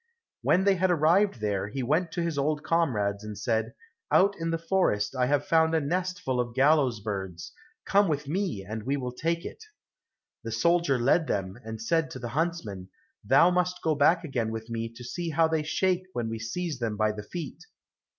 When 0.41 0.63
they 0.63 0.77
had 0.77 0.89
arrived 0.89 1.35
there, 1.41 1.67
he 1.67 1.83
went 1.83 2.11
to 2.13 2.23
his 2.23 2.35
old 2.35 2.63
comrades, 2.63 3.23
and 3.23 3.37
said, 3.37 3.75
"Out 4.11 4.35
in 4.39 4.49
the 4.49 4.57
forest 4.57 5.15
I 5.15 5.27
have 5.27 5.45
found 5.45 5.75
a 5.75 5.79
nest 5.79 6.19
full 6.21 6.39
of 6.39 6.55
gallows' 6.55 6.99
birds, 6.99 7.53
come 7.85 8.07
with 8.07 8.27
me 8.27 8.65
and 8.67 8.81
we 8.81 8.97
will 8.97 9.11
take 9.11 9.45
it." 9.45 9.63
The 10.43 10.51
soldier 10.51 10.97
led 10.97 11.27
them, 11.27 11.55
and 11.63 11.79
said 11.79 12.09
to 12.09 12.17
the 12.19 12.29
huntsman, 12.29 12.89
"Thou 13.23 13.51
must 13.51 13.83
go 13.83 13.93
back 13.93 14.23
again 14.23 14.51
with 14.51 14.71
me 14.71 14.89
to 14.91 15.03
see 15.03 15.29
how 15.29 15.47
they 15.47 15.61
shake 15.61 16.07
when 16.13 16.29
we 16.29 16.39
seize 16.39 16.79
them 16.79 16.97
by 16.97 17.11
the 17.11 17.21
feet." 17.21 17.63